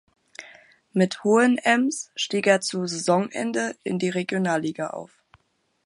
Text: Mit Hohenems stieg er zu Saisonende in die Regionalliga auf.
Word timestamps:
Mit 0.93 1.23
Hohenems 1.23 2.09
stieg 2.15 2.47
er 2.47 2.59
zu 2.59 2.87
Saisonende 2.87 3.75
in 3.83 3.99
die 3.99 4.09
Regionalliga 4.09 4.87
auf. 4.87 5.11